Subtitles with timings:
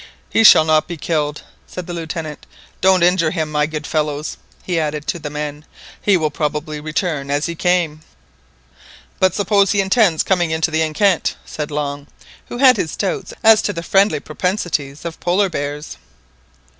[0.31, 2.47] "He shall not be killed," said the Lieutenant,
[2.81, 5.63] "don't injure him, my good fellows," he added to the men,
[6.01, 8.01] "he will probably return as he came."
[9.19, 12.07] "But suppose he intends coming into the enceinte?" said Long,
[12.47, 15.97] who had his doubts as to the friendly propensities of Polar bears.